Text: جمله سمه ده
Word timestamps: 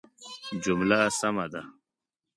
جمله 0.63 0.99
سمه 1.19 1.45
ده 1.51 1.61